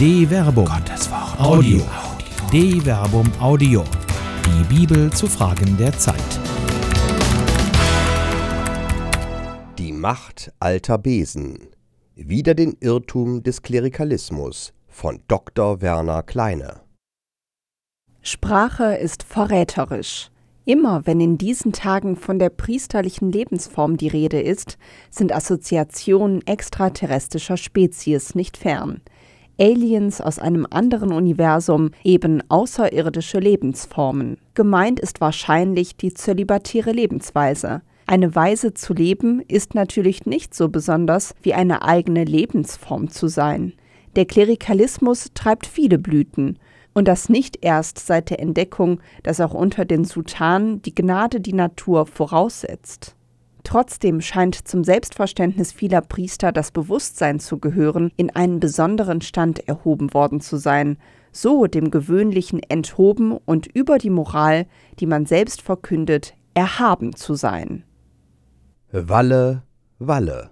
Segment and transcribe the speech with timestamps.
[0.00, 0.64] De Verbum.
[0.64, 1.38] Gottes Wort.
[1.38, 1.82] Audio.
[2.50, 3.84] De Verbum Audio.
[4.46, 6.16] Die Bibel zu Fragen der Zeit.
[9.76, 11.68] Die Macht alter Besen.
[12.14, 15.82] Wieder den Irrtum des Klerikalismus von Dr.
[15.82, 16.80] Werner Kleine.
[18.22, 20.30] Sprache ist verräterisch.
[20.64, 24.78] Immer wenn in diesen Tagen von der priesterlichen Lebensform die Rede ist,
[25.10, 29.02] sind Assoziationen extraterrestrischer Spezies nicht fern.
[29.60, 34.38] Aliens aus einem anderen Universum, eben außerirdische Lebensformen.
[34.54, 37.82] Gemeint ist wahrscheinlich die zölibatäre Lebensweise.
[38.06, 43.74] Eine Weise zu leben ist natürlich nicht so besonders wie eine eigene Lebensform zu sein.
[44.16, 46.58] Der Klerikalismus treibt viele Blüten,
[46.92, 51.52] und das nicht erst seit der Entdeckung, dass auch unter den Sultanen die Gnade die
[51.52, 53.14] Natur voraussetzt.
[53.64, 60.14] Trotzdem scheint zum Selbstverständnis vieler Priester das Bewusstsein zu gehören, in einen besonderen Stand erhoben
[60.14, 60.98] worden zu sein,
[61.32, 64.66] so dem gewöhnlichen enthoben und über die Moral,
[64.98, 67.84] die man selbst verkündet, erhaben zu sein.
[68.92, 69.62] Walle,
[69.98, 70.50] Walle.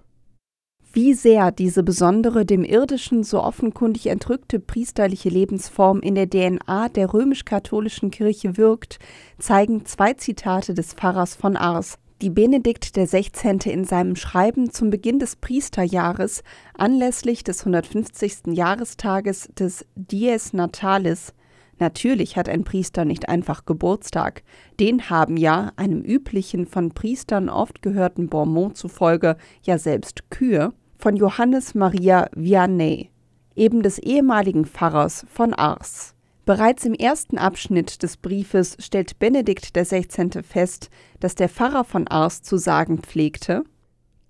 [0.91, 7.13] Wie sehr diese besondere, dem Irdischen so offenkundig entrückte priesterliche Lebensform in der DNA der
[7.13, 8.97] römisch-katholischen Kirche wirkt,
[9.37, 13.69] zeigen zwei Zitate des Pfarrers von Ars, die Benedikt XVI.
[13.71, 16.43] in seinem Schreiben zum Beginn des Priesterjahres
[16.77, 18.47] anlässlich des 150.
[18.47, 21.33] Jahrestages des Dies Natalis
[21.79, 24.43] Natürlich hat ein Priester nicht einfach Geburtstag.
[24.79, 31.15] Den haben ja, einem üblichen von Priestern oft gehörten Bonmot zufolge, ja selbst Kühe, von
[31.15, 33.11] Johannes Maria Vianney,
[33.55, 36.15] eben des ehemaligen Pfarrers von Ars.
[36.49, 40.41] Bereits im ersten Abschnitt des Briefes stellt Benedikt XVI.
[40.41, 43.63] fest, dass der Pfarrer von Ars zu sagen pflegte: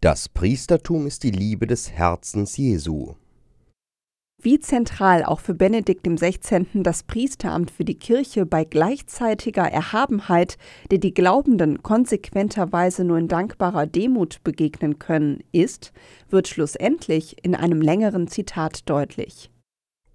[0.01, 3.13] Das Priestertum ist die Liebe des Herzens Jesu.
[4.41, 6.65] Wie zentral auch für Benedikt XVI.
[6.83, 10.57] das Priesteramt für die Kirche bei gleichzeitiger Erhabenheit,
[10.91, 15.93] der die Glaubenden konsequenterweise nur in dankbarer Demut begegnen können, ist,
[16.29, 19.49] wird schlussendlich in einem längeren Zitat deutlich.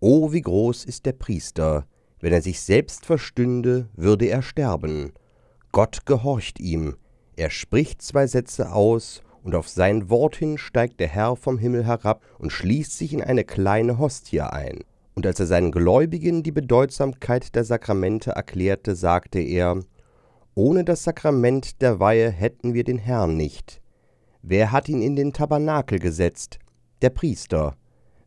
[0.00, 1.87] O wie groß ist der Priester,
[2.25, 5.12] wenn er sich selbst verstünde, würde er sterben.
[5.73, 6.97] Gott gehorcht ihm,
[7.37, 11.85] er spricht zwei Sätze aus und auf sein Wort hin steigt der Herr vom Himmel
[11.85, 14.85] herab und schließt sich in eine kleine Hostie ein.
[15.15, 19.81] Und als er seinen Gläubigen die Bedeutsamkeit der Sakramente erklärte, sagte er,
[20.55, 23.83] Ohne das Sakrament der Weihe hätten wir den Herrn nicht.
[24.41, 26.59] Wer hat ihn in den Tabernakel gesetzt?
[27.03, 27.77] Der Priester.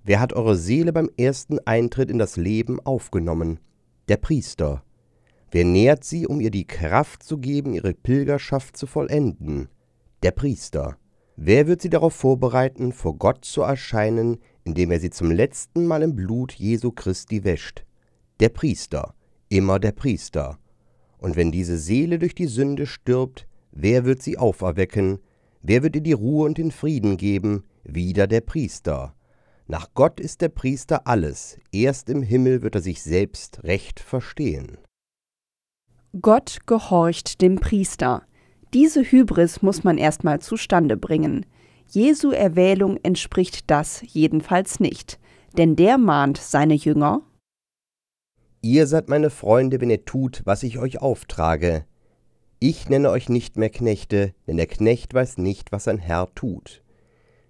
[0.03, 3.59] Wer hat eure Seele beim ersten Eintritt in das Leben aufgenommen?
[4.07, 4.85] Der Priester.
[5.51, 9.67] Wer nährt sie, um ihr die Kraft zu geben, ihre Pilgerschaft zu vollenden?
[10.23, 10.95] Der Priester.
[11.35, 16.03] Wer wird sie darauf vorbereiten, vor Gott zu erscheinen, indem er sie zum letzten Mal
[16.03, 17.83] im Blut Jesu Christi wäscht?
[18.39, 19.13] Der Priester,
[19.49, 20.57] immer der Priester.
[21.17, 25.19] Und wenn diese Seele durch die Sünde stirbt, wer wird sie auferwecken?
[25.61, 27.65] Wer wird ihr die Ruhe und den Frieden geben?
[27.83, 29.16] Wieder der Priester.
[29.67, 34.77] Nach Gott ist der Priester alles, erst im Himmel wird er sich selbst recht verstehen.
[36.21, 38.23] Gott gehorcht dem Priester.
[38.73, 41.45] Diese Hybris muss man erstmal zustande bringen.
[41.89, 45.19] Jesu Erwählung entspricht das jedenfalls nicht,
[45.57, 47.21] denn der mahnt seine Jünger
[48.61, 51.85] Ihr seid meine Freunde, wenn ihr tut, was ich euch auftrage.
[52.59, 56.83] Ich nenne euch nicht mehr Knechte, denn der Knecht weiß nicht, was sein Herr tut.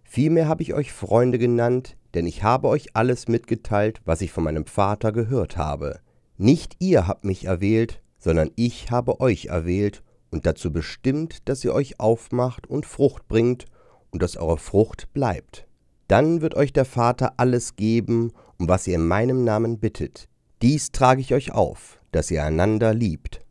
[0.03, 4.44] Vielmehr habe ich euch Freunde genannt, denn ich habe euch alles mitgeteilt, was ich von
[4.44, 6.00] meinem Vater gehört habe.
[6.35, 10.01] Nicht ihr habt mich erwählt, sondern ich habe euch erwählt
[10.31, 13.66] und dazu bestimmt, dass ihr euch aufmacht und Frucht bringt
[14.09, 15.67] und dass eure Frucht bleibt.
[16.07, 20.28] Dann wird euch der Vater alles geben, um was ihr in meinem Namen bittet.
[20.63, 23.41] Dies trage ich euch auf, dass ihr einander liebt.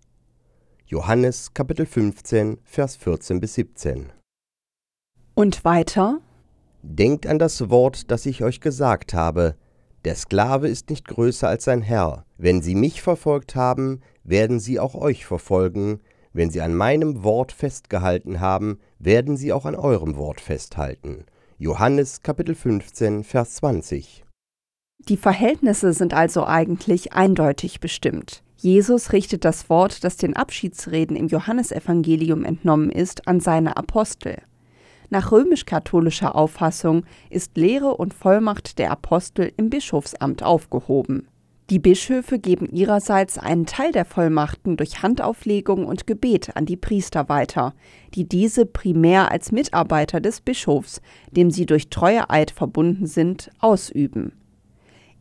[0.86, 4.12] Johannes Kapitel 15, Vers 14 bis 17.
[5.36, 6.20] Und weiter?
[6.88, 9.56] Denkt an das Wort, das ich euch gesagt habe.
[10.04, 12.24] Der Sklave ist nicht größer als sein Herr.
[12.38, 15.98] Wenn sie mich verfolgt haben, werden sie auch euch verfolgen.
[16.32, 21.24] Wenn sie an meinem Wort festgehalten haben, werden sie auch an eurem Wort festhalten.
[21.58, 24.24] Johannes Kapitel 15, Vers 20.
[25.08, 28.44] Die Verhältnisse sind also eigentlich eindeutig bestimmt.
[28.56, 34.36] Jesus richtet das Wort, das den Abschiedsreden im Johannesevangelium entnommen ist, an seine Apostel.
[35.08, 41.28] Nach römisch-katholischer Auffassung ist Lehre und Vollmacht der Apostel im Bischofsamt aufgehoben.
[41.68, 47.28] Die Bischöfe geben ihrerseits einen Teil der Vollmachten durch Handauflegung und Gebet an die Priester
[47.28, 47.74] weiter,
[48.14, 51.00] die diese primär als Mitarbeiter des Bischofs,
[51.32, 54.32] dem sie durch Treueeid verbunden sind, ausüben.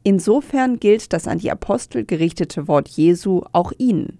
[0.03, 4.19] Insofern gilt das an die Apostel gerichtete Wort Jesu auch ihnen.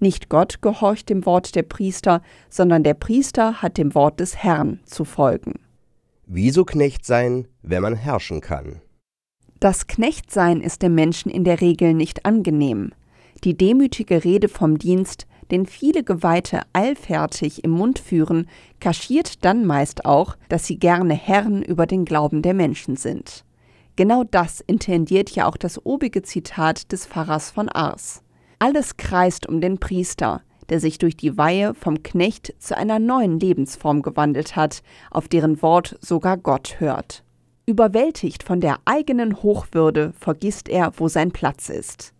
[0.00, 4.80] Nicht Gott gehorcht dem Wort der Priester, sondern der Priester hat dem Wort des Herrn
[4.84, 5.54] zu folgen.
[6.26, 8.80] Wieso Knecht sein, wenn man herrschen kann?
[9.60, 12.92] Das Knechtsein ist dem Menschen in der Regel nicht angenehm.
[13.44, 18.48] Die demütige Rede vom Dienst, den viele Geweihte eilfertig im Mund führen,
[18.80, 23.44] kaschiert dann meist auch, dass sie gerne Herren über den Glauben der Menschen sind.
[23.96, 28.22] Genau das intendiert ja auch das obige Zitat des Pfarrers von Ars.
[28.60, 33.38] Alles kreist um den Priester, der sich durch die Weihe vom Knecht zu einer neuen
[33.38, 37.24] Lebensform gewandelt hat, auf deren Wort sogar Gott hört.
[37.66, 42.14] Überwältigt von der eigenen Hochwürde vergisst er, wo sein Platz ist.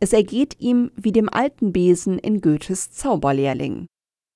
[0.00, 3.86] Es ergeht ihm wie dem alten Besen in Goethes Zauberlehrling.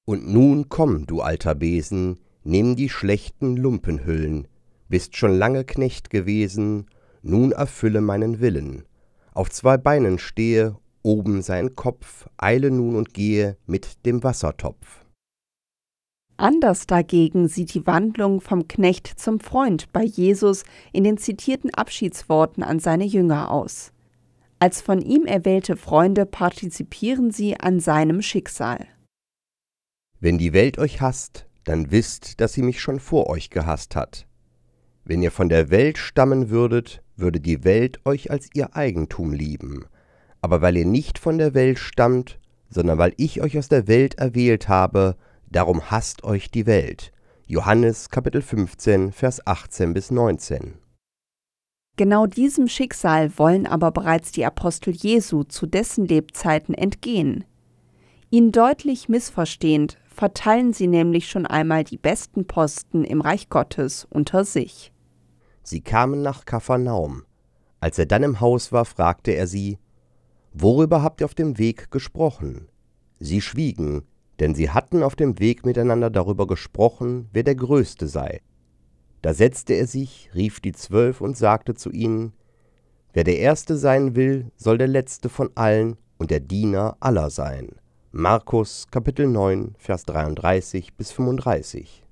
[0.06, 4.46] Und nun komm, du alter Besen, nimm die schlechten Lumpenhüllen,
[4.88, 6.86] bist schon lange Knecht gewesen,
[7.22, 8.84] nun erfülle meinen Willen.
[9.34, 15.04] Auf zwei Beinen stehe, oben sein Kopf, eile nun und gehe mit dem Wassertopf.
[16.36, 20.62] Anders dagegen sieht die Wandlung vom Knecht zum Freund bei Jesus
[20.92, 23.92] in den zitierten Abschiedsworten an seine Jünger aus.
[24.60, 28.86] Als von ihm erwählte Freunde partizipieren sie an seinem Schicksal.
[30.20, 34.26] Wenn die Welt euch hasst, dann wisst, dass sie mich schon vor euch gehasst hat.
[35.04, 39.86] Wenn ihr von der Welt stammen würdet, würde die Welt euch als ihr Eigentum lieben.
[40.40, 42.38] Aber weil ihr nicht von der Welt stammt,
[42.70, 45.16] sondern weil ich euch aus der Welt erwählt habe,
[45.50, 47.12] darum hasst euch die Welt.
[47.46, 50.74] Johannes Kapitel 15, Vers 18 bis 19.
[51.96, 57.44] Genau diesem Schicksal wollen aber bereits die Apostel Jesu zu dessen Lebzeiten entgehen.
[58.30, 64.44] Ihn deutlich missverstehend verteilen sie nämlich schon einmal die besten Posten im Reich Gottes unter
[64.44, 64.92] sich.
[65.62, 67.24] Sie kamen nach Kapharnaum.
[67.80, 69.78] Als er dann im Haus war, fragte er sie,
[70.60, 72.66] Worüber habt ihr auf dem Weg gesprochen?
[73.20, 74.02] Sie schwiegen,
[74.40, 78.40] denn sie hatten auf dem Weg miteinander darüber gesprochen, wer der Größte sei.
[79.22, 82.32] Da setzte er sich, rief die Zwölf und sagte zu ihnen,
[83.12, 87.76] Wer der Erste sein will, soll der Letzte von allen und der Diener aller sein.
[88.10, 92.04] Markus Kapitel 9, Vers 33 bis 35.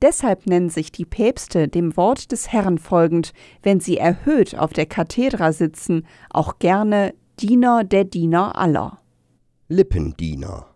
[0.00, 4.86] Deshalb nennen sich die Päpste dem Wort des Herrn folgend, wenn sie erhöht auf der
[4.86, 9.00] Kathedra sitzen, auch gerne Diener der Diener aller.
[9.68, 10.74] Lippendiener.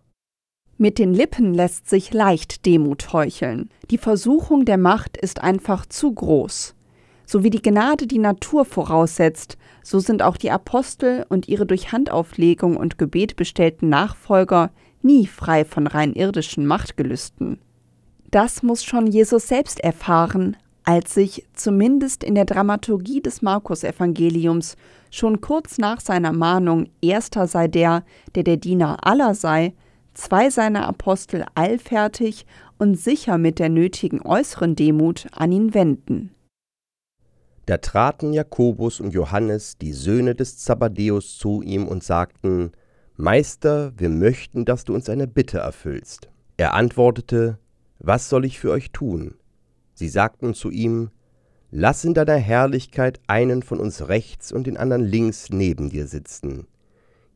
[0.79, 3.69] Mit den Lippen lässt sich leicht Demut heucheln.
[3.91, 6.73] Die Versuchung der Macht ist einfach zu groß.
[7.27, 11.91] So wie die Gnade die Natur voraussetzt, so sind auch die Apostel und ihre durch
[11.91, 14.71] Handauflegung und Gebet bestellten Nachfolger
[15.03, 17.59] nie frei von rein irdischen Machtgelüsten.
[18.31, 24.77] Das muss schon Jesus selbst erfahren, als sich zumindest in der Dramaturgie des Markus-Evangeliums
[25.09, 28.05] schon kurz nach seiner Mahnung, erster sei der,
[28.35, 29.73] der der Diener aller sei,
[30.13, 32.45] zwei seiner Apostel eilfertig
[32.77, 36.31] und sicher mit der nötigen äußeren Demut an ihn wenden.
[37.65, 42.73] Da traten Jakobus und Johannes, die Söhne des Zabadäus, zu ihm und sagten,
[43.17, 46.29] Meister, wir möchten, dass du uns eine Bitte erfüllst.
[46.57, 47.57] Er antwortete,
[47.97, 49.35] Was soll ich für euch tun?
[49.95, 51.09] Sie sagten zu ihm,
[51.71, 56.67] Lass in deiner Herrlichkeit einen von uns rechts und den anderen links neben dir sitzen.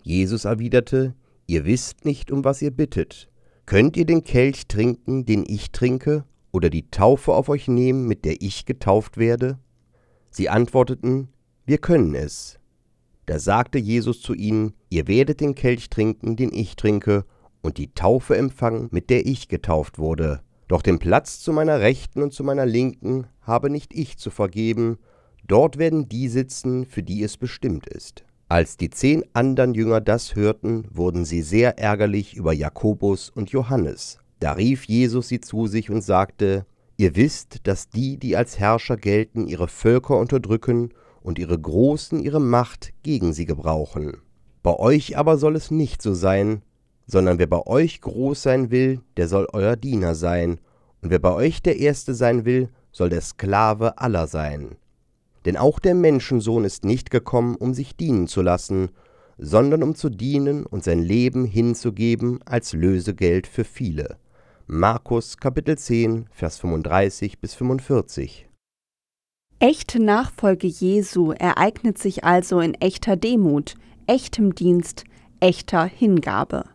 [0.04, 1.16] Jesus erwiderte,
[1.48, 3.28] Ihr wisst nicht, um was ihr bittet.
[3.66, 8.24] Könnt ihr den Kelch trinken, den ich trinke, oder die Taufe auf euch nehmen, mit
[8.24, 9.58] der ich getauft werde?
[10.30, 11.30] Sie antworteten,
[11.66, 12.60] Wir können es.
[13.26, 17.26] Da sagte Jesus zu ihnen, Ihr werdet den Kelch trinken, den ich trinke,
[17.62, 20.42] und die Taufe empfangen, mit der ich getauft wurde.
[20.70, 25.00] Doch den Platz zu meiner Rechten und zu meiner Linken habe nicht ich zu vergeben,
[25.46, 28.24] dort werden die sitzen, für die es bestimmt ist.
[28.48, 34.20] Als die zehn anderen Jünger das hörten, wurden sie sehr ärgerlich über Jakobus und Johannes.
[34.40, 36.66] Da rief Jesus sie zu sich und sagte,
[36.98, 40.90] Ihr wisst, dass die, die als Herrscher gelten, ihre Völker unterdrücken
[41.22, 44.18] und ihre Großen ihre Macht gegen sie gebrauchen.
[44.62, 46.62] Bei euch aber soll es nicht so sein,
[47.10, 50.60] sondern wer bei euch groß sein will, der soll euer Diener sein,
[51.02, 54.76] und wer bei euch der Erste sein will, soll der Sklave aller sein.
[55.46, 58.90] Denn auch der Menschensohn ist nicht gekommen, um sich dienen zu lassen,
[59.38, 64.18] sondern um zu dienen und sein Leben hinzugeben als Lösegeld für viele.
[64.68, 68.48] Markus Kapitel 10, Vers 35 bis 45.
[69.60, 73.76] Echte Nachfolge Jesu ereignet sich also in echter Demut,
[74.06, 75.06] echtem Dienst,
[75.40, 76.66] echter Hingabe.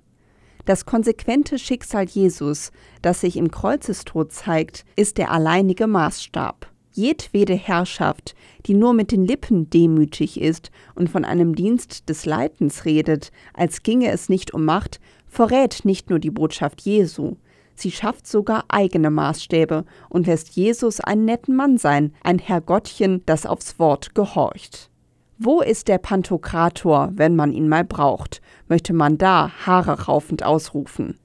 [0.64, 6.70] Das konsequente Schicksal Jesus, das sich im Kreuzestod zeigt, ist der alleinige Maßstab.
[6.92, 8.34] Jedwede Herrschaft,
[8.66, 13.82] die nur mit den Lippen demütig ist und von einem Dienst des Leitens redet, als
[13.82, 17.36] ginge es nicht um Macht, verrät nicht nur die Botschaft Jesu,
[17.74, 23.44] sie schafft sogar eigene Maßstäbe und lässt Jesus einen netten Mann sein, ein Herrgottchen, das
[23.44, 24.90] aufs Wort gehorcht.
[25.38, 31.18] Wo ist der Pantokrator, wenn man ihn mal braucht, möchte man da Haare raufend ausrufen.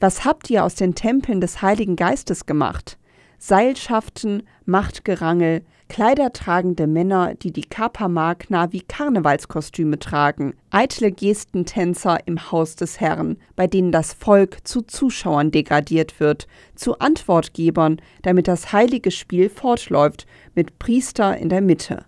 [0.00, 2.98] Was habt ihr aus den Tempeln des Heiligen Geistes gemacht?
[3.38, 12.74] Seilschaften, Machtgerangel, kleidertragende Männer, die die Kappa Magna wie Karnevalskostüme tragen, eitle Gestentänzer im Haus
[12.76, 19.10] des Herrn, bei denen das Volk zu Zuschauern degradiert wird, zu Antwortgebern, damit das heilige
[19.10, 22.06] Spiel fortläuft, mit Priester in der Mitte.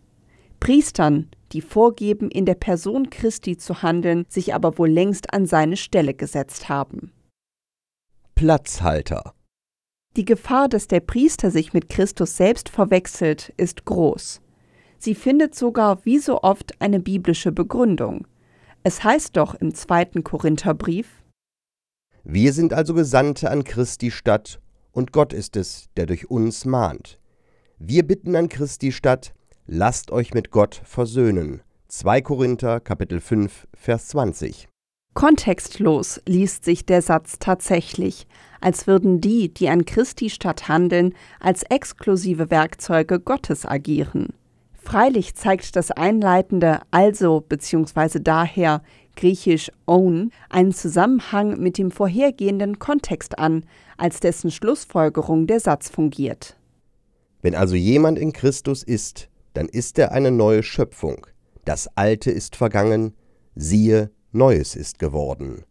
[0.61, 5.77] Priestern, die vorgeben, in der Person Christi zu handeln, sich aber wohl längst an seine
[5.77, 7.13] Stelle gesetzt haben.
[8.35, 9.35] Platzhalter
[10.19, 14.41] die Gefahr, dass der Priester sich mit Christus selbst verwechselt, ist groß.
[14.99, 18.27] Sie findet sogar wie so oft eine biblische Begründung.
[18.83, 21.23] Es heißt doch im zweiten Korintherbrief
[22.25, 24.61] Wir sind also Gesandte an Christi Stadt,
[24.91, 27.21] und Gott ist es, der durch uns mahnt.
[27.79, 29.35] Wir bitten an Christi Stadt,
[29.69, 31.61] lasst euch mit Gott versöhnen.
[31.89, 34.67] 2 Korinther Kapitel 5 Vers 20
[35.13, 38.27] Kontextlos liest sich der Satz tatsächlich,
[38.61, 44.29] als würden die, die an Christi Stadt handeln, als exklusive Werkzeuge Gottes agieren.
[44.73, 48.21] Freilich zeigt das einleitende also bzw.
[48.21, 48.83] daher
[49.17, 53.65] griechisch own einen Zusammenhang mit dem vorhergehenden Kontext an,
[53.99, 56.57] als dessen Schlussfolgerung der Satz fungiert.
[57.43, 61.27] Wenn also jemand in Christus ist, dann ist er eine neue Schöpfung.
[61.65, 63.15] Das Alte ist vergangen,
[63.57, 65.65] siehe, Neues ist geworden.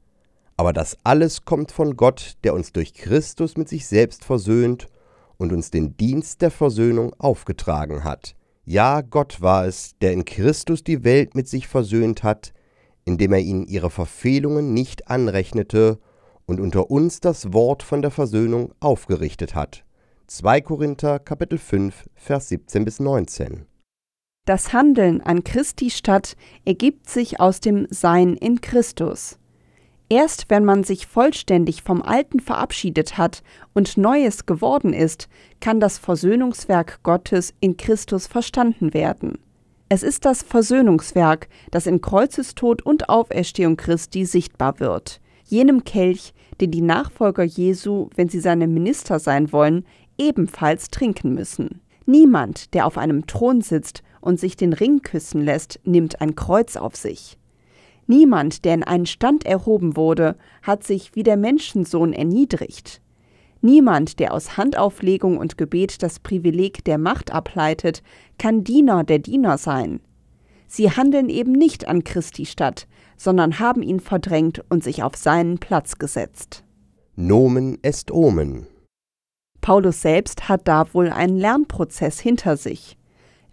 [0.58, 4.88] Aber das alles kommt von Gott, der uns durch Christus mit sich selbst versöhnt
[5.38, 8.36] und uns den Dienst der Versöhnung aufgetragen hat.
[8.66, 12.54] Ja, Gott war es, der in Christus die Welt mit sich versöhnt hat,
[13.06, 15.98] indem er ihnen ihre Verfehlungen nicht anrechnete
[16.46, 19.86] und unter uns das Wort von der Versöhnung aufgerichtet hat.
[20.28, 23.66] 2 Korinther Kapitel 5 Vers 17 bis 19
[24.48, 29.38] das Handeln an Christi statt ergibt sich aus dem Sein in Christus.
[30.08, 35.28] Erst wenn man sich vollständig vom Alten verabschiedet hat und Neues geworden ist,
[35.60, 39.38] kann das Versöhnungswerk Gottes in Christus verstanden werden.
[39.90, 46.72] Es ist das Versöhnungswerk, das in Kreuzestod und Auferstehung Christi sichtbar wird, jenem Kelch, den
[46.72, 49.86] die Nachfolger Jesu, wenn sie seine Minister sein wollen,
[50.18, 51.82] ebenfalls trinken müssen.
[52.06, 56.76] Niemand, der auf einem Thron sitzt und sich den Ring küssen lässt, nimmt ein Kreuz
[56.76, 57.38] auf sich.
[58.08, 63.02] Niemand, der in einen Stand erhoben wurde, hat sich wie der Menschensohn erniedrigt.
[63.62, 68.04] Niemand, der aus Handauflegung und Gebet das Privileg der Macht ableitet,
[68.38, 70.00] kann Diener der Diener sein.
[70.68, 75.58] Sie handeln eben nicht an Christi statt, sondern haben ihn verdrängt und sich auf seinen
[75.58, 76.64] Platz gesetzt.
[77.16, 78.68] Nomen est Omen.
[79.60, 82.97] Paulus selbst hat da wohl einen Lernprozess hinter sich.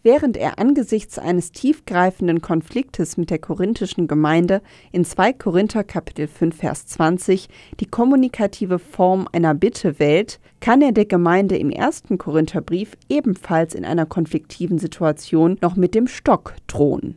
[0.06, 4.60] Während er angesichts eines tiefgreifenden Konfliktes mit der korinthischen Gemeinde
[4.92, 7.48] in 2 Korinther Kapitel 5 Vers 20
[7.80, 13.86] die kommunikative Form einer Bitte wählt, kann er der Gemeinde im ersten Korintherbrief ebenfalls in
[13.86, 17.16] einer konfliktiven Situation noch mit dem Stock drohen.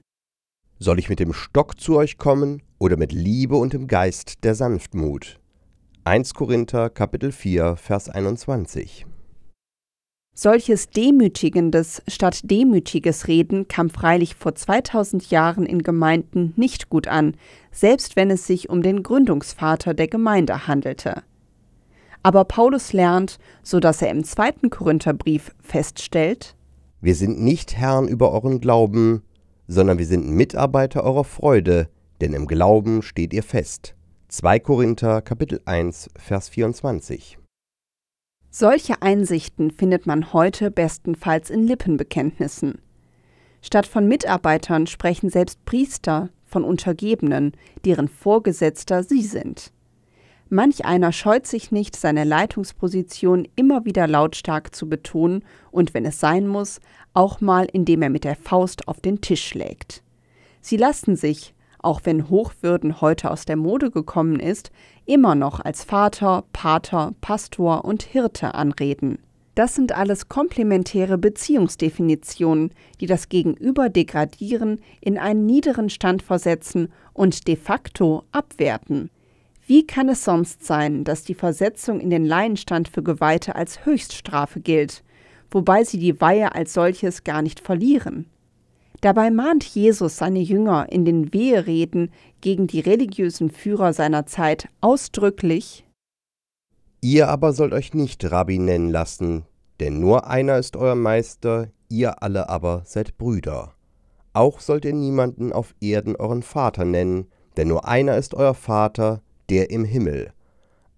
[0.80, 4.56] Soll ich mit dem Stock zu euch kommen oder mit Liebe und im Geist der
[4.56, 5.42] Sanftmut?
[6.06, 9.06] 1 Korinther Kapitel 4 Vers 21
[10.40, 17.36] Solches demütigendes statt demütiges Reden kam freilich vor 2000 Jahren in Gemeinden nicht gut an,
[17.72, 21.24] selbst wenn es sich um den Gründungsvater der Gemeinde handelte.
[22.22, 26.56] Aber Paulus lernt, so dass er im zweiten Korintherbrief feststellt:
[27.02, 29.24] Wir sind nicht Herrn über euren Glauben,
[29.68, 31.90] sondern wir sind Mitarbeiter eurer Freude,
[32.22, 33.96] denn im Glauben steht ihr fest.
[34.28, 37.40] 2 Korinther Kapitel 1 Vers 24
[38.58, 42.80] solche Einsichten findet man heute bestenfalls in Lippenbekenntnissen.
[43.62, 47.52] Statt von Mitarbeitern sprechen selbst Priester von Untergebenen,
[47.86, 49.72] deren Vorgesetzter sie sind.
[50.50, 56.20] Manch einer scheut sich nicht, seine Leitungsposition immer wieder lautstark zu betonen und, wenn es
[56.20, 56.80] sein muss,
[57.14, 60.02] auch mal, indem er mit der Faust auf den Tisch schlägt.
[60.62, 61.54] Sie lassen sich,
[61.88, 64.72] auch wenn Hochwürden heute aus der Mode gekommen ist,
[65.06, 69.18] immer noch als Vater, Pater, Pastor und Hirte anreden.
[69.56, 77.48] Das sind alles komplementäre Beziehungsdefinitionen, die das Gegenüber degradieren, in einen niederen Stand versetzen und
[77.48, 79.10] de facto abwerten.
[79.66, 84.60] Wie kann es sonst sein, dass die Versetzung in den Laienstand für Geweihte als Höchststrafe
[84.60, 85.04] gilt?
[85.52, 88.26] wobei sie die Weihe als solches gar nicht verlieren.
[89.02, 92.12] Dabei mahnt Jesus seine Jünger in den Wehereden
[92.42, 95.88] gegen die religiösen Führer seiner Zeit ausdrücklich
[97.02, 99.46] Ihr aber sollt euch nicht Rabbi nennen lassen,
[99.80, 103.74] denn nur einer ist euer Meister, ihr alle aber seid Brüder.
[104.34, 109.22] Auch sollt ihr niemanden auf Erden euren Vater nennen, denn nur einer ist euer Vater,
[109.50, 110.34] der im Himmel.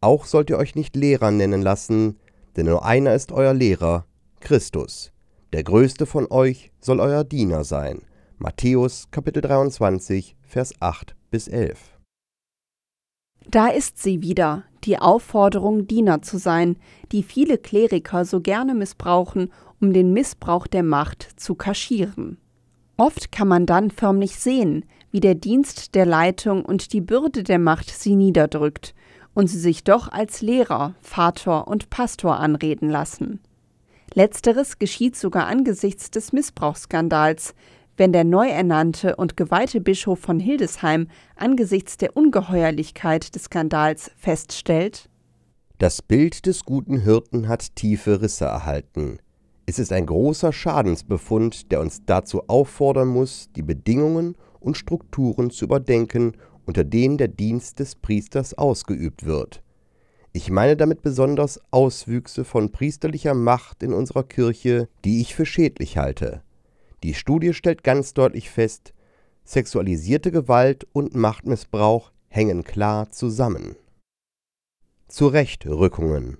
[0.02, 2.18] Auch sollt ihr euch nicht Lehrer nennen lassen,
[2.56, 4.06] denn nur einer ist euer Lehrer,
[4.40, 5.12] Christus.
[5.52, 8.04] Der größte von euch soll euer Diener sein.
[8.38, 11.98] Matthäus Kapitel 23, Vers 8 bis 11.
[13.50, 16.78] Da ist sie wieder, die Aufforderung, Diener zu sein,
[17.12, 19.52] die viele Kleriker so gerne missbrauchen,
[19.82, 22.38] um den Missbrauch der Macht zu kaschieren.
[22.98, 27.58] Oft kann man dann förmlich sehen, wie der Dienst der Leitung und die Bürde der
[27.58, 28.94] Macht sie niederdrückt
[29.34, 33.40] und sie sich doch als Lehrer, Vater und Pastor anreden lassen.
[34.20, 37.54] Letzteres geschieht sogar angesichts des Missbrauchsskandals,
[37.96, 41.08] wenn der neu ernannte und geweihte Bischof von Hildesheim
[41.38, 45.10] angesichts der Ungeheuerlichkeit des Skandals feststellt,
[45.78, 49.20] Das Bild des guten Hirten hat tiefe Risse erhalten.
[49.68, 55.64] Es ist ein großer Schadensbefund, der uns dazu auffordern muss, die Bedingungen und Strukturen zu
[55.64, 56.34] überdenken,
[56.66, 59.64] unter denen der Dienst des Priesters ausgeübt wird.
[60.32, 65.98] Ich meine damit besonders Auswüchse von priesterlicher Macht in unserer Kirche, die ich für schädlich
[65.98, 66.44] halte.
[67.04, 68.94] Die Studie stellt ganz deutlich fest,
[69.44, 73.76] sexualisierte Gewalt und Machtmissbrauch hängen klar zusammen.
[75.08, 76.38] Zurechtrückungen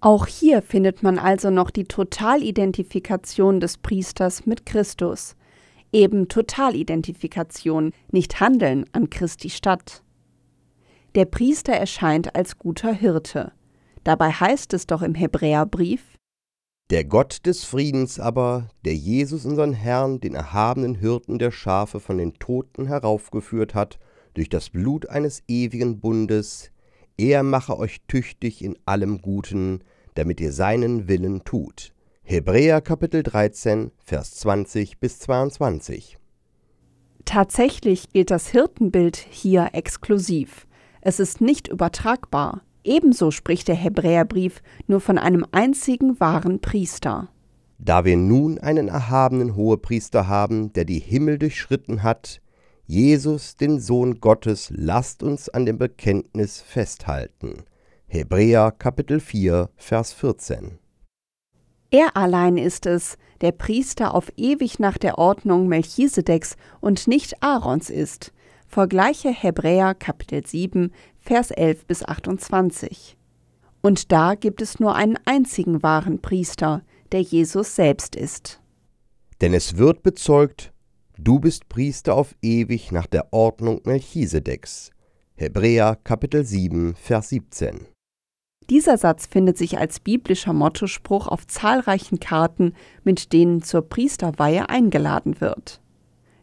[0.00, 5.36] Auch hier findet man also noch die Totalidentifikation des Priesters mit Christus.
[5.92, 10.02] Eben Totalidentifikation, nicht Handeln an Christi statt.
[11.16, 13.52] Der Priester erscheint als guter Hirte.
[14.04, 16.02] Dabei heißt es doch im Hebräerbrief,
[16.90, 22.18] Der Gott des Friedens aber, der Jesus unseren Herrn, den erhabenen Hirten der Schafe von
[22.18, 23.98] den Toten heraufgeführt hat,
[24.34, 26.70] durch das Blut eines ewigen Bundes,
[27.16, 29.80] er mache euch tüchtig in allem Guten,
[30.16, 31.94] damit ihr seinen Willen tut.
[32.24, 36.18] Hebräer Kapitel 13, Vers 20 bis 22.
[37.24, 40.66] Tatsächlich gilt das Hirtenbild hier exklusiv.
[41.00, 42.62] Es ist nicht übertragbar.
[42.84, 47.28] Ebenso spricht der Hebräerbrief nur von einem einzigen wahren Priester.
[47.78, 52.40] Da wir nun einen erhabenen Hohepriester haben, der die Himmel durchschritten hat,
[52.86, 57.64] Jesus, den Sohn Gottes, lasst uns an dem Bekenntnis festhalten.
[58.06, 60.78] Hebräer Kapitel 4, Vers 14.
[61.90, 67.90] Er allein ist es, der Priester auf ewig nach der Ordnung Melchisedeks und nicht Aarons
[67.90, 68.32] ist.
[68.68, 73.16] Vergleiche Hebräer Kapitel 7, Vers 11 bis 28.
[73.80, 78.60] Und da gibt es nur einen einzigen wahren Priester, der Jesus selbst ist.
[79.40, 80.72] Denn es wird bezeugt,
[81.16, 84.90] du bist Priester auf ewig nach der Ordnung Melchisedeks.
[85.36, 87.86] Hebräer Kapitel 7, Vers 17.
[88.68, 92.72] Dieser Satz findet sich als biblischer Mottospruch auf zahlreichen Karten,
[93.04, 95.80] mit denen zur Priesterweihe eingeladen wird.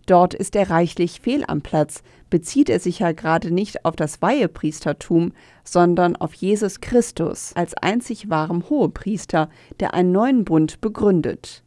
[0.05, 4.21] Dort ist er reichlich fehl am Platz, bezieht er sich ja gerade nicht auf das
[4.21, 5.31] Weihepriestertum,
[5.63, 11.63] sondern auf Jesus Christus als einzig wahrem Hohepriester, der einen neuen Bund begründet.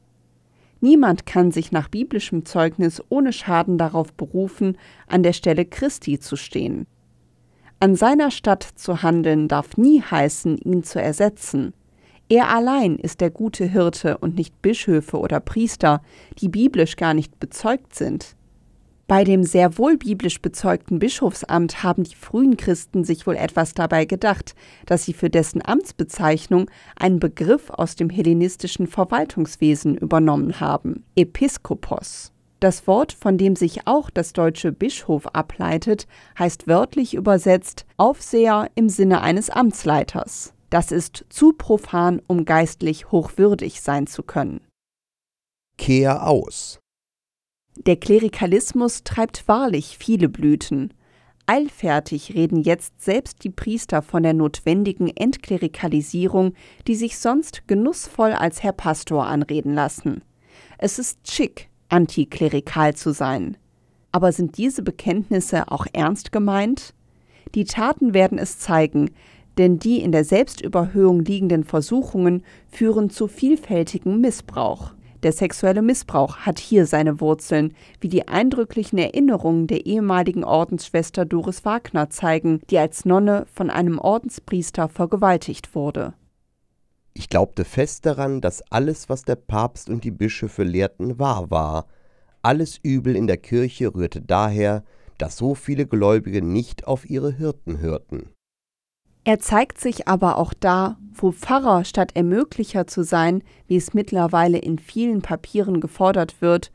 [0.81, 6.37] Niemand kann sich nach biblischem Zeugnis ohne Schaden darauf berufen, an der Stelle Christi zu
[6.37, 6.87] stehen.
[7.81, 11.73] An seiner Stadt zu handeln darf nie heißen, ihn zu ersetzen.
[12.29, 16.03] Er allein ist der gute Hirte und nicht Bischöfe oder Priester,
[16.41, 18.35] die biblisch gar nicht bezeugt sind.
[19.07, 24.05] Bei dem sehr wohl biblisch bezeugten Bischofsamt haben die frühen Christen sich wohl etwas dabei
[24.05, 32.33] gedacht, dass sie für dessen Amtsbezeichnung einen Begriff aus dem hellenistischen Verwaltungswesen übernommen haben, Episkopos.
[32.59, 38.89] Das Wort, von dem sich auch das deutsche Bischof ableitet, heißt wörtlich übersetzt Aufseher im
[38.89, 40.56] Sinne eines Amtsleiters.
[40.71, 44.61] Das ist zu profan, um geistlich hochwürdig sein zu können.
[45.79, 46.81] Kehr aus.
[47.77, 50.95] Der Klerikalismus treibt wahrlich viele Blüten.
[51.45, 56.55] Eilfertig reden jetzt selbst die Priester von der notwendigen Entklerikalisierung,
[56.89, 60.23] die sich sonst genussvoll als Herr Pastor anreden lassen.
[60.79, 63.57] Es ist schick, antiklerikal zu sein.
[64.11, 66.95] Aber sind diese Bekenntnisse auch ernst gemeint?
[67.55, 69.11] Die Taten werden es zeigen,
[69.59, 74.93] denn die in der Selbstüberhöhung liegenden Versuchungen führen zu vielfältigem Missbrauch.
[75.23, 81.65] Der sexuelle Missbrauch hat hier seine Wurzeln, wie die eindrücklichen Erinnerungen der ehemaligen Ordensschwester Doris
[81.65, 86.15] Wagner zeigen, die als Nonne von einem Ordenspriester vergewaltigt wurde.
[87.15, 91.87] Ich glaubte fest daran, dass alles, was der Papst und die Bischöfe lehrten, wahr war.
[92.43, 94.85] Alles Übel in der Kirche rührte daher,
[95.17, 98.36] dass so viele Gläubige nicht auf ihre Hirten hörten.
[99.27, 104.57] Er zeigt sich aber auch da, wo Pfarrer statt Ermöglicher zu sein, wie es mittlerweile
[104.57, 106.71] in vielen Papieren gefordert wird,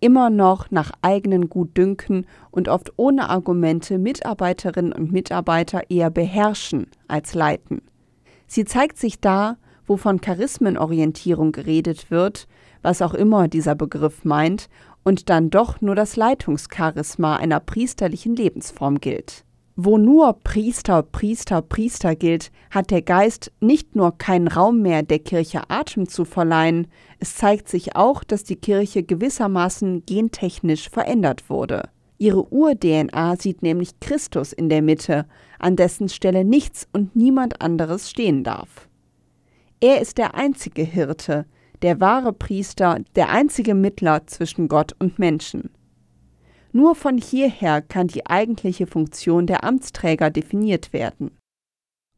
[0.00, 7.34] immer noch nach eigenen Gutdünken und oft ohne Argumente Mitarbeiterinnen und Mitarbeiter eher beherrschen als
[7.34, 7.82] leiten.
[8.48, 12.48] Sie zeigt sich da, wo von Charismenorientierung geredet wird,
[12.82, 14.68] was auch immer dieser Begriff meint,
[15.04, 19.44] und dann doch nur das Leitungscharisma einer priesterlichen Lebensform gilt.
[19.74, 25.18] Wo nur Priester, Priester, Priester gilt, hat der Geist nicht nur keinen Raum mehr, der
[25.18, 26.88] Kirche Atem zu verleihen,
[27.20, 31.88] es zeigt sich auch, dass die Kirche gewissermaßen gentechnisch verändert wurde.
[32.18, 35.26] Ihre Ur-DNA sieht nämlich Christus in der Mitte,
[35.58, 38.88] an dessen Stelle nichts und niemand anderes stehen darf.
[39.80, 41.46] Er ist der einzige Hirte,
[41.80, 45.70] der wahre Priester, der einzige Mittler zwischen Gott und Menschen.
[46.72, 51.36] Nur von hierher kann die eigentliche Funktion der Amtsträger definiert werden.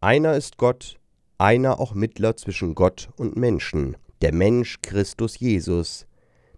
[0.00, 0.98] Einer ist Gott,
[1.38, 6.06] einer auch Mittler zwischen Gott und Menschen, der Mensch Christus Jesus,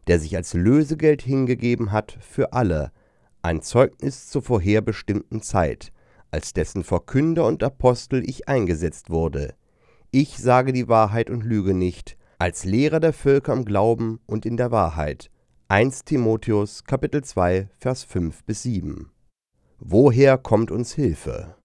[0.07, 2.93] der sich als Lösegeld hingegeben hat für alle,
[3.41, 5.93] ein Zeugnis zur vorherbestimmten Zeit,
[6.31, 9.55] als dessen Verkünder und Apostel ich eingesetzt wurde.
[10.11, 14.57] Ich sage die Wahrheit und lüge nicht, als Lehrer der Völker im Glauben und in
[14.57, 15.31] der Wahrheit,
[15.69, 19.11] 1 Timotheus Kapitel 2 Vers 5 bis 7.
[19.81, 21.57] Woher kommt uns Hilfe?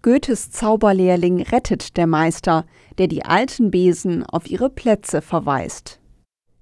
[0.00, 2.64] Goethes Zauberlehrling rettet der Meister,
[2.96, 6.00] der die alten Besen auf ihre Plätze verweist.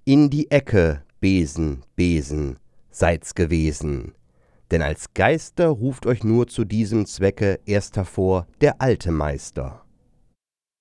[0.05, 2.59] In die Ecke, Besen, Besen,
[2.90, 4.16] seid's gewesen.
[4.72, 9.85] Denn als Geister ruft euch nur zu diesem Zwecke erst hervor der alte Meister.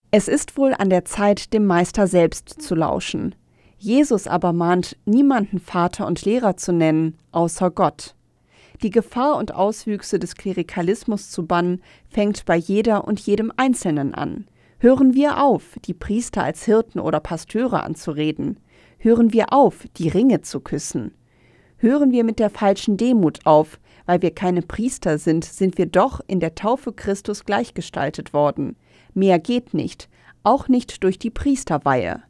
[0.09, 3.35] Es ist wohl an der Zeit, dem Meister selbst zu lauschen.
[3.79, 8.13] Jesus aber mahnt, niemanden Vater und Lehrer zu nennen, außer Gott.
[8.83, 14.45] Die Gefahr und Auswüchse des Klerikalismus zu bannen, fängt bei jeder und jedem Einzelnen an.
[14.79, 18.59] Hören wir auf, die Priester als Hirten oder Pasteure anzureden.
[18.97, 21.13] Hören wir auf, die Ringe zu küssen.
[21.77, 26.19] Hören wir mit der falschen Demut auf, weil wir keine Priester sind, sind wir doch
[26.27, 28.75] in der Taufe Christus gleichgestaltet worden.
[29.13, 30.09] Mehr geht nicht,
[30.43, 32.23] auch nicht durch die Priesterweihe.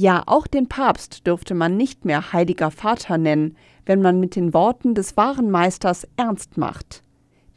[0.00, 4.54] Ja, auch den Papst dürfte man nicht mehr heiliger Vater nennen, wenn man mit den
[4.54, 7.02] Worten des wahren Meisters ernst macht.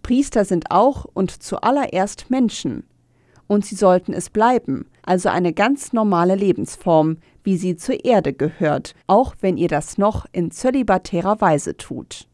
[0.01, 2.83] Priester sind auch und zuallererst Menschen.
[3.45, 8.95] Und sie sollten es bleiben, also eine ganz normale Lebensform, wie sie zur Erde gehört,
[9.05, 12.27] auch wenn ihr das noch in zölibatärer Weise tut.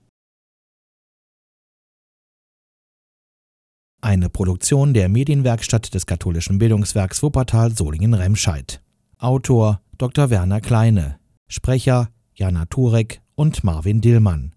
[4.00, 8.82] Eine Produktion der Medienwerkstatt des katholischen Bildungswerks Wuppertal Solingen-Remscheid.
[9.20, 10.29] Autor Dr.
[10.29, 14.53] Werner Kleine, Sprecher Jana Turek und Marvin Dillmann.